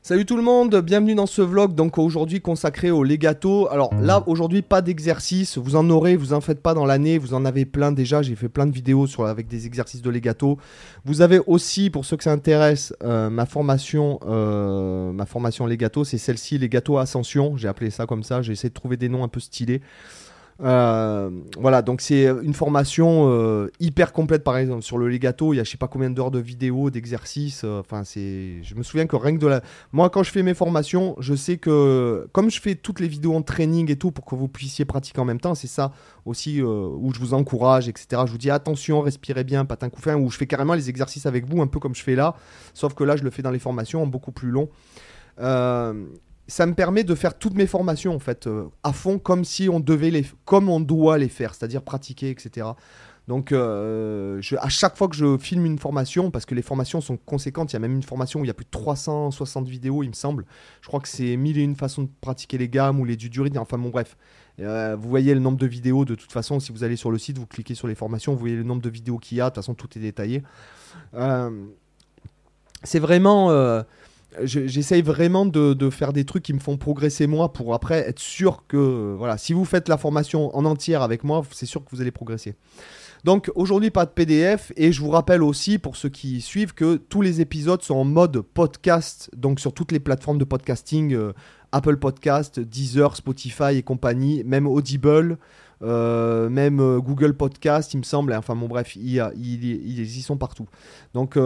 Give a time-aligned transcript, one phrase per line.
[0.00, 3.68] Salut tout le monde, bienvenue dans ce vlog donc aujourd'hui consacré au legato.
[3.68, 7.34] Alors là aujourd'hui pas d'exercice, vous en aurez, vous en faites pas dans l'année, vous
[7.34, 10.56] en avez plein déjà, j'ai fait plein de vidéos avec des exercices de legato.
[11.04, 16.04] Vous avez aussi pour ceux que ça intéresse euh, ma formation euh, ma formation legato,
[16.04, 19.24] c'est celle-ci legato ascension, j'ai appelé ça comme ça, j'ai essayé de trouver des noms
[19.24, 19.82] un peu stylés.
[20.60, 25.52] Euh, voilà, donc c'est une formation euh, hyper complète, par exemple, sur le legato.
[25.52, 27.62] Il y a je sais pas combien d'heures de vidéos, d'exercices.
[27.64, 28.62] Euh, enfin, c'est.
[28.62, 29.62] Je me souviens que rien que de la.
[29.92, 33.34] Moi, quand je fais mes formations, je sais que comme je fais toutes les vidéos
[33.34, 35.92] en training et tout pour que vous puissiez pratiquer en même temps, c'est ça
[36.24, 38.22] aussi où je vous encourage, etc.
[38.26, 40.90] Je vous dis attention, respirez bien, pas un coup fin, où je fais carrément les
[40.90, 42.34] exercices avec vous, un peu comme je fais là,
[42.74, 44.68] sauf que là, je le fais dans les formations, beaucoup plus long.
[45.40, 46.04] Euh,
[46.48, 49.68] ça me permet de faire toutes mes formations en fait euh, à fond comme si
[49.68, 52.68] on devait les comme on doit les faire c'est-à-dire pratiquer etc
[53.28, 57.18] donc euh, à chaque fois que je filme une formation parce que les formations sont
[57.18, 60.02] conséquentes il y a même une formation où il y a plus de 360 vidéos
[60.02, 60.46] il me semble.
[60.80, 63.58] Je crois que c'est mille et une façons de pratiquer les gammes ou les dudurides
[63.58, 64.16] enfin bon bref.
[64.60, 67.18] Euh, vous voyez le nombre de vidéos de toute façon si vous allez sur le
[67.18, 69.44] site vous cliquez sur les formations vous voyez le nombre de vidéos qu'il y a
[69.44, 70.42] de toute façon tout est détaillé.
[72.82, 73.50] C'est vraiment
[74.42, 78.64] j'essaye vraiment de, faire des trucs qui me font progresser moi pour après être sûr
[78.68, 82.00] que voilà, si vous faites la formation en entière avec moi, c'est sûr que vous
[82.00, 82.54] allez progresser.
[83.24, 86.96] Donc aujourd'hui pas de PDF et je vous rappelle aussi pour ceux qui suivent que
[86.96, 91.32] tous les épisodes sont en mode podcast, donc sur toutes les plateformes de podcasting, euh,
[91.72, 95.38] Apple Podcast, Deezer, Spotify et compagnie, même Audible,
[95.82, 100.36] euh, même euh, Google Podcast il me semble, enfin bon bref, ils, ils, y sont
[100.36, 100.68] partout.
[101.12, 101.36] Donc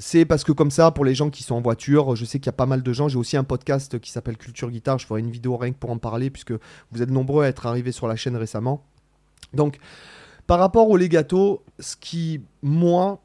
[0.00, 2.46] c'est parce que comme ça, pour les gens qui sont en voiture, je sais qu'il
[2.46, 3.08] y a pas mal de gens.
[3.08, 4.98] J'ai aussi un podcast qui s'appelle Culture Guitare.
[4.98, 6.54] Je ferai une vidéo rien que pour en parler, puisque
[6.90, 8.82] vous êtes nombreux à être arrivés sur la chaîne récemment.
[9.52, 9.76] Donc,
[10.46, 13.20] par rapport au legato, ce qui, moi,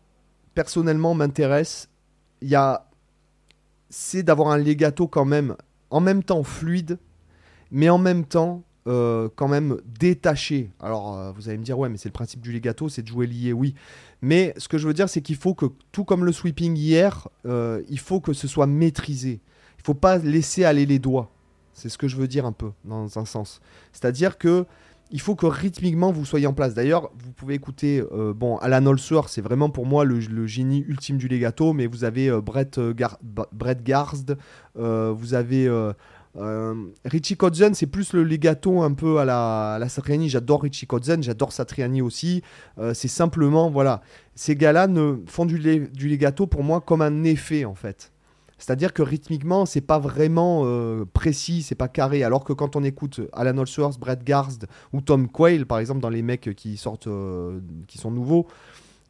[0.53, 1.87] personnellement, m'intéresse,
[2.41, 2.89] il a...
[3.89, 5.55] c'est d'avoir un legato quand même,
[5.91, 6.99] en même temps fluide,
[7.71, 10.69] mais en même temps euh, quand même détaché.
[10.80, 13.07] Alors, euh, vous allez me dire, ouais, mais c'est le principe du legato, c'est de
[13.07, 13.73] jouer lié, oui.
[14.22, 17.28] Mais ce que je veux dire, c'est qu'il faut que, tout comme le sweeping hier,
[17.47, 19.41] euh, il faut que ce soit maîtrisé.
[19.79, 21.31] Il faut pas laisser aller les doigts.
[21.74, 23.59] C'est ce que je veux dire un peu, dans un sens.
[23.91, 24.68] C'est-à-dire que
[25.09, 26.75] il faut que rythmiquement vous soyez en place.
[26.75, 28.03] D'ailleurs, vous pouvez écouter,
[28.35, 32.31] bon, Alan Olser, c'est vraiment pour moi le, génie ultime du legato, mais vous avez
[32.41, 32.79] Brett,
[33.51, 34.35] Brett Garsd,
[34.74, 35.94] vous avez euh,
[37.06, 40.29] Richie Kotzen, c'est plus le legato un peu à la, Satriani.
[40.29, 42.41] J'adore Richie Kotzen, j'adore Satriani aussi.
[42.78, 44.01] Euh, c'est simplement, voilà,
[44.35, 44.88] ces gars-là
[45.28, 48.12] font du, legato pour moi comme un effet en fait.
[48.57, 52.24] C'est-à-dire que rythmiquement, c'est pas vraiment euh, précis, c'est pas carré.
[52.24, 56.09] Alors que quand on écoute Alan Allsworth, Brett Garsd ou Tom Quayle, par exemple, dans
[56.09, 57.09] les mecs qui sortent,
[57.88, 58.47] qui sont nouveaux,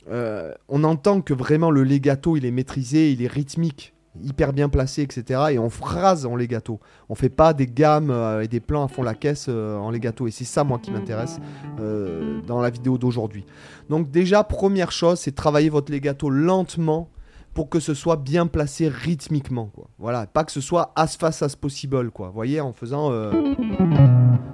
[0.10, 5.02] on entend que vraiment le legato, il est maîtrisé, il est rythmique hyper bien placé,
[5.02, 5.42] etc.
[5.52, 6.80] Et on phrase en legato.
[7.10, 9.92] On fait pas des gammes euh, et des plans à fond la caisse euh, en
[9.92, 10.28] legato.
[10.28, 11.40] Et c'est ça, moi, qui m'intéresse
[11.80, 13.46] euh, dans la vidéo d'aujourd'hui.
[13.90, 17.10] Donc déjà, première chose, c'est travailler votre legato lentement
[17.54, 19.72] pour que ce soit bien placé rythmiquement.
[19.98, 22.12] Voilà, pas que ce soit as fast as possible.
[22.12, 22.28] Quoi.
[22.28, 23.12] Vous voyez, en faisant...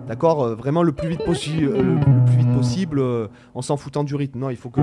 [0.07, 3.01] D'accord Vraiment le plus vite, possible le plus vite possible
[3.55, 4.37] en s'en foutant du rythme.
[4.37, 4.81] Non, il faut que...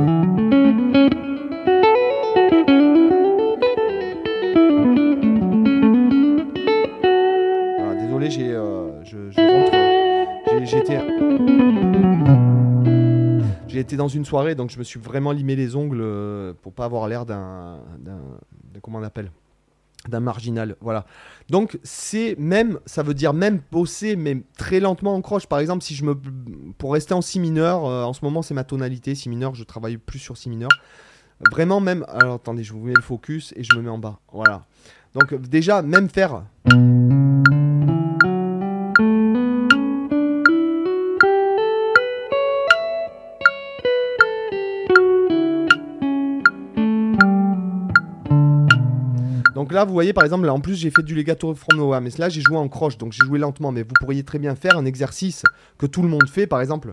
[13.81, 16.85] été dans une soirée, donc je me suis vraiment limé les ongles euh, pour pas
[16.85, 18.21] avoir l'air d'un, d'un,
[18.83, 19.31] comment on appelle,
[20.09, 21.07] d'un marginal, voilà.
[21.51, 25.47] Donc c'est même, ça veut dire même bosser, mais très lentement en croche.
[25.47, 26.15] Par exemple, si je me,
[26.79, 29.65] pour rester en si mineur, euh, en ce moment c'est ma tonalité si mineur, je
[29.65, 30.71] travaille plus sur si mineur.
[31.53, 34.19] Vraiment même, alors attendez, je vous mets le focus et je me mets en bas,
[34.33, 34.65] voilà.
[35.15, 36.43] Donc déjà même faire.
[49.79, 52.11] Là, vous voyez, par exemple, là, en plus, j'ai fait du legato from nowhere, mais
[52.19, 53.71] là, j'ai joué en croche, donc j'ai joué lentement.
[53.71, 55.45] Mais vous pourriez très bien faire un exercice
[55.79, 56.91] que tout le monde fait, par exemple.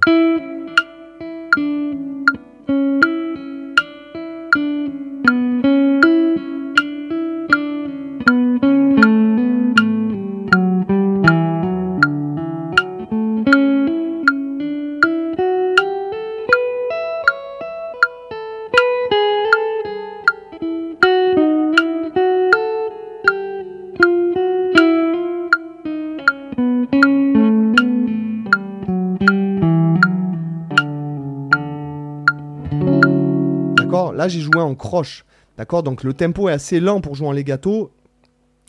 [34.15, 35.25] Là, j'ai joué en croche.
[35.57, 35.83] D'accord?
[35.83, 37.91] Donc le tempo est assez lent pour jouer en legato.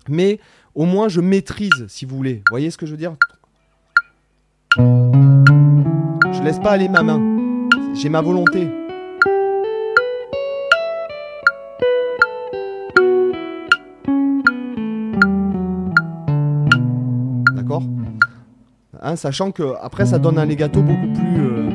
[0.08, 0.38] Mais
[0.74, 2.34] au moins, je maîtrise, si vous voulez.
[2.36, 3.16] Vous voyez ce que je veux dire?
[4.78, 7.20] Je laisse pas aller ma main.
[7.94, 8.68] J'ai ma volonté.
[17.54, 17.82] D'accord?
[19.00, 21.40] Hein, Sachant que après ça donne un legato beaucoup plus.
[21.40, 21.70] euh,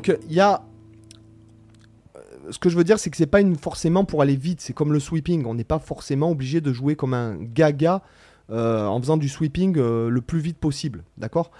[0.00, 0.62] Donc il y a
[2.16, 2.20] euh,
[2.50, 4.62] ce que je veux dire, c'est que c'est pas une forcément pour aller vite.
[4.62, 5.44] C'est comme le sweeping.
[5.44, 8.00] On n'est pas forcément obligé de jouer comme un gaga
[8.48, 11.04] euh, en faisant du sweeping euh, le plus vite possible.
[11.18, 11.50] D'accord?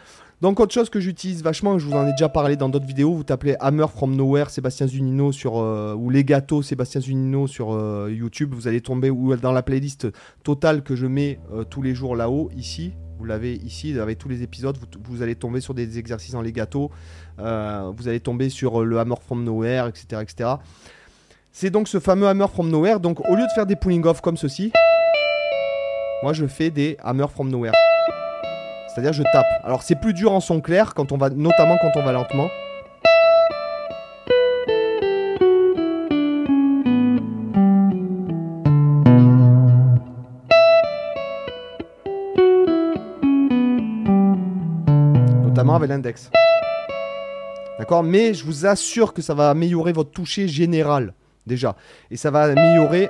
[0.40, 3.12] Donc, autre chose que j'utilise vachement, je vous en ai déjà parlé dans d'autres vidéos,
[3.12, 8.10] vous tapez Hammer from Nowhere Sébastien Zunino sur, euh, ou Legato Sébastien Zunino sur euh,
[8.10, 8.54] YouTube.
[8.54, 10.08] Vous allez tomber ou dans la playlist
[10.42, 12.94] totale que je mets euh, tous les jours là-haut, ici.
[13.18, 16.40] Vous l'avez ici, avec tous les épisodes, vous, vous allez tomber sur des exercices en
[16.40, 16.90] legato.
[17.36, 20.22] Vous allez tomber sur le Hammer from Nowhere, etc.
[20.22, 20.50] etc.
[21.52, 22.98] C'est donc ce fameux Hammer from Nowhere.
[22.98, 24.72] Donc au lieu de faire des pulling off comme ceci,
[26.22, 27.89] moi je fais des Hammer from Nowhere.
[28.92, 29.46] C'est-à-dire je tape.
[29.62, 32.48] Alors c'est plus dur en son clair, quand on va, notamment quand on va lentement.
[45.44, 46.30] Notamment avec l'index.
[47.78, 48.02] D'accord?
[48.02, 51.14] Mais je vous assure que ça va améliorer votre toucher général,
[51.46, 51.76] déjà.
[52.10, 53.08] Et ça va améliorer.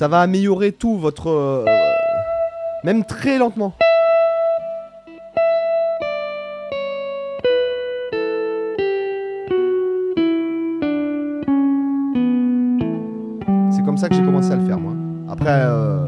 [0.00, 1.26] Ça va améliorer tout votre.
[1.28, 1.66] euh,
[2.84, 3.74] même très lentement.
[13.70, 14.94] C'est comme ça que j'ai commencé à le faire, moi.
[15.28, 16.06] Après euh,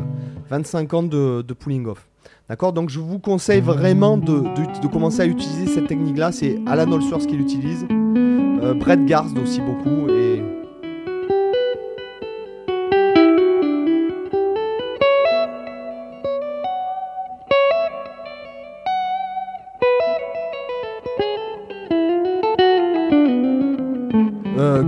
[0.48, 2.08] 25 ans de, pulling off.
[2.48, 2.72] D'accord?
[2.72, 6.32] Donc je vous conseille vraiment de commencer à utiliser cette technique-là.
[6.32, 7.86] C'est Alan Olsworth qui l'utilise.
[7.90, 10.08] Euh, Brett Garst aussi beaucoup.
[10.08, 10.61] Et...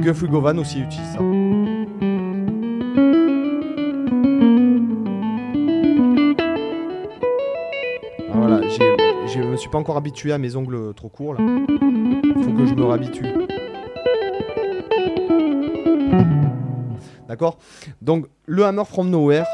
[0.05, 1.19] Guthrie Govan aussi utilise ça.
[8.31, 11.41] Ah, Voilà, je me suis pas encore habitué à mes ongles trop courts là.
[11.41, 13.25] Il faut que je me réhabitue.
[17.27, 17.57] D'accord?
[18.03, 19.47] Donc le hammer from nowhere,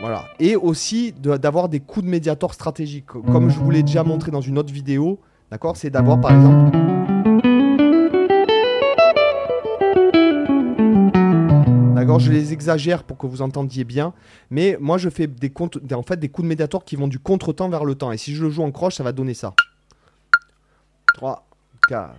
[0.00, 0.24] voilà.
[0.40, 3.06] Et aussi d'avoir des coups de médiator stratégiques.
[3.06, 5.18] Comme je vous l'ai déjà montré dans une autre vidéo,
[5.50, 5.76] d'accord?
[5.76, 6.97] C'est d'avoir par exemple.
[12.18, 14.12] Je les exagère pour que vous entendiez bien,
[14.50, 17.08] mais moi je fais des comptes, des- en fait des coups de médiator qui vont
[17.08, 18.12] du contre-temps vers le temps.
[18.12, 19.54] Et si je le joue en croche, ça va donner ça.
[21.14, 21.46] 3,
[21.88, 22.14] 4.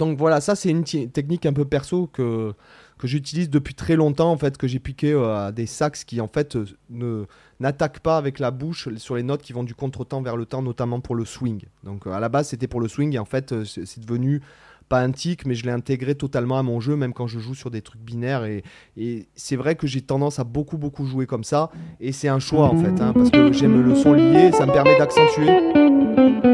[0.00, 2.54] Donc voilà, ça c'est une technique un peu perso que,
[2.96, 6.22] que j'utilise depuis très longtemps, en fait, que j'ai piqué euh, à des sax qui
[6.22, 7.26] en fait euh, ne
[7.60, 10.62] n'attaquent pas avec la bouche sur les notes qui vont du contre-temps vers le temps,
[10.62, 11.64] notamment pour le swing.
[11.84, 14.40] Donc euh, à la base c'était pour le swing et en fait c'est devenu
[14.88, 17.54] pas un tic, mais je l'ai intégré totalement à mon jeu, même quand je joue
[17.54, 18.44] sur des trucs binaires.
[18.44, 18.64] Et,
[18.96, 21.70] et c'est vrai que j'ai tendance à beaucoup, beaucoup jouer comme ça.
[22.00, 24.72] Et c'est un choix, en fait, hein, parce que j'aime le son lié, ça me
[24.72, 26.49] permet d'accentuer.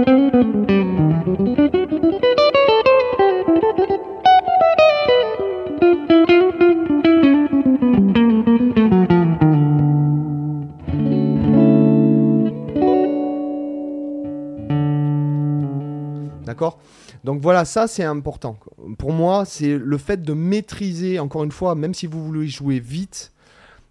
[17.46, 18.58] Voilà, ça c'est important.
[18.98, 22.80] Pour moi, c'est le fait de maîtriser, encore une fois, même si vous voulez jouer
[22.80, 23.32] vite,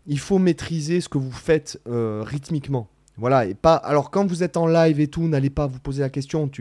[0.07, 2.89] il faut maîtriser ce que vous faites euh, rythmiquement.
[3.15, 3.75] Voilà, et pas.
[3.75, 6.51] Alors, quand vous êtes en live et tout, n'allez pas vous poser la question.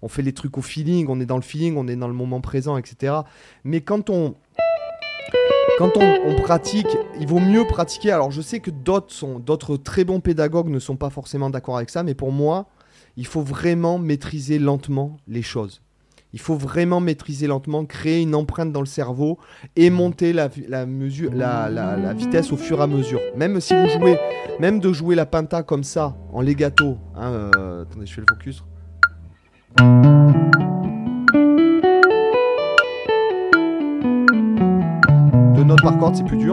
[0.00, 2.14] On fait les trucs au feeling, on est dans le feeling, on est dans le
[2.14, 3.14] moment présent, etc.
[3.64, 4.34] Mais quand on.
[5.76, 8.10] Quand on, pratique, il vaut mieux pratiquer.
[8.10, 11.90] Alors, je sais que d'autres d'autres très bons pédagogues ne sont pas forcément d'accord avec
[11.90, 12.70] ça, mais pour moi,
[13.18, 15.82] il faut vraiment maîtriser lentement les choses.
[16.34, 19.38] Il faut vraiment maîtriser lentement, créer une empreinte dans le cerveau
[19.76, 20.48] et monter la,
[20.86, 23.20] mesure, la, vitesse au fur et à mesure.
[23.36, 24.18] Même si vous jouez,
[24.60, 26.98] même de jouer la penta comme ça, en legato.
[27.16, 28.62] Hein, euh, attendez, je fais le focus.
[35.54, 36.52] Deux notes par corde, c'est plus dur.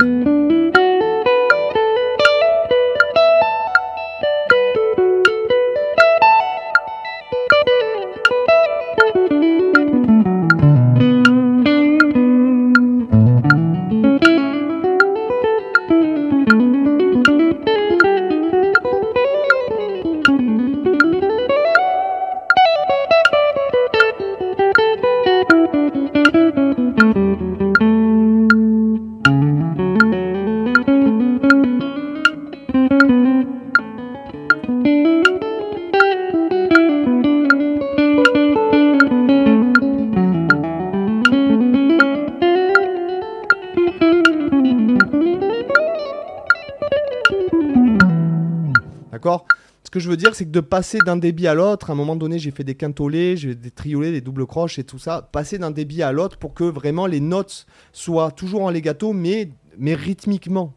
[49.95, 52.17] Que je veux dire, c'est que de passer d'un débit à l'autre, à un moment
[52.17, 55.21] donné, j'ai fait des quintolés, j'ai des triolets, des doubles croches et tout ça.
[55.31, 59.51] Passer d'un débit à l'autre pour que vraiment les notes soient toujours en legato, mais,
[59.77, 60.73] mais rythmiquement.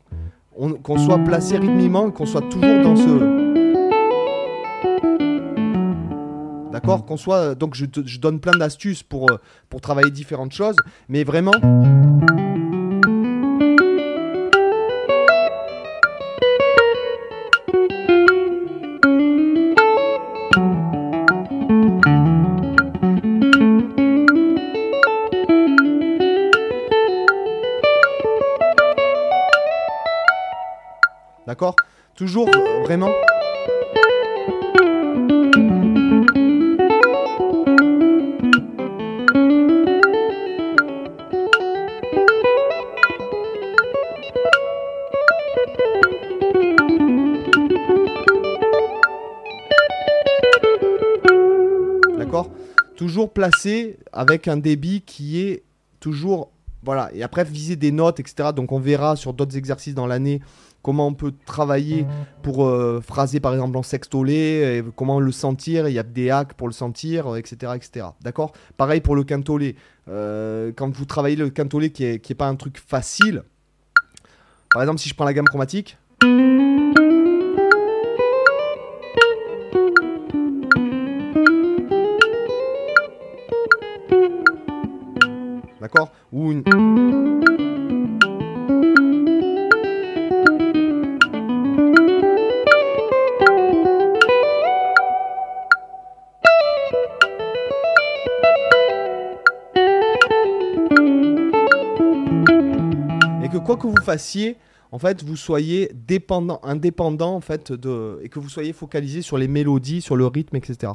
[0.84, 3.38] Qu'on soit placé rythmiquement, qu'on soit toujours dans ce.
[6.70, 7.04] D'accord?
[7.04, 7.56] Qu'on soit.
[7.56, 10.76] Donc je, je, donne plein d'astuces pour, euh, pour travailler différentes choses,
[11.08, 11.50] mais vraiment.
[31.49, 31.76] D'accord?
[32.14, 32.47] Toujours
[32.83, 33.09] vraiment?
[52.19, 52.50] D'accord?
[52.95, 55.62] Toujours placé avec un débit qui est
[55.99, 56.50] toujours
[56.88, 58.49] voilà, et après viser des notes, etc.
[58.57, 60.40] Donc on verra sur d'autres exercices dans l'année
[60.80, 62.07] comment on peut travailler
[62.40, 66.54] pour euh, phraser par exemple en sextolé, comment le sentir, il y a des hacks
[66.54, 67.73] pour le sentir, etc.
[67.76, 68.07] etc.
[68.23, 68.52] D'accord?
[68.78, 69.76] Pareil pour le quintolé.
[70.09, 73.42] Euh, quand vous travaillez le quintolé qui n'est pas un truc facile,
[74.73, 75.99] par exemple si je prends la gamme chromatique.
[86.30, 86.35] Et
[103.49, 104.58] que quoi que vous fassiez,
[104.90, 107.73] en fait, vous soyez dépendant, indépendant, en fait,
[108.23, 110.92] et que vous soyez focalisé sur les mélodies, sur le rythme, etc.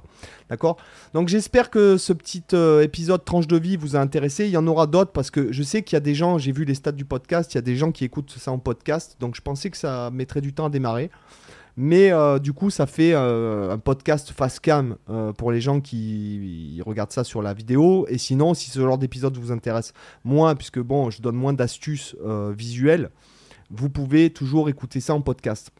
[0.50, 0.78] D'accord?
[1.14, 4.46] Donc j'espère que ce petit euh, épisode tranche de vie vous a intéressé.
[4.46, 6.52] Il y en aura d'autres parce que je sais qu'il y a des gens, j'ai
[6.52, 9.18] vu les stats du podcast, il y a des gens qui écoutent ça en podcast,
[9.20, 11.12] donc je pensais que ça mettrait du temps à démarrer.
[11.76, 14.96] Mais euh, du coup, ça fait euh, un podcast face cam
[15.38, 18.06] pour les gens qui regardent ça sur la vidéo.
[18.10, 22.16] Et sinon, si ce genre d'épisode vous intéresse moins, puisque bon, je donne moins d'astuces
[22.56, 23.10] visuelles,
[23.74, 25.72] vous pouvez toujours écouter ça en podcast.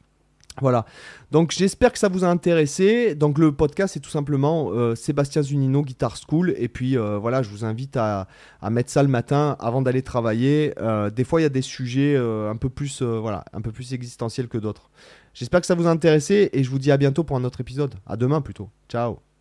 [0.62, 0.86] Voilà.
[1.32, 3.16] Donc j'espère que ça vous a intéressé.
[3.16, 6.54] Donc le podcast c'est tout simplement euh, Sébastien Zunino Guitar School.
[6.58, 8.28] Et puis euh, voilà, je vous invite à,
[8.70, 10.74] mettre ça le matin avant d'aller travailler.
[10.80, 13.94] Euh, des fois il y a des sujets un peu plus voilà, un peu plus
[13.94, 14.90] existentiels que d'autres.
[15.34, 17.62] J'espère que ça vous a intéressé et je vous dis à bientôt pour un autre
[17.62, 17.96] épisode.
[18.06, 18.70] À demain plutôt.
[18.88, 19.33] Ciao.